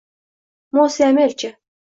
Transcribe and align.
Mos`e 0.79 1.05
Amel-chi 1.09 1.55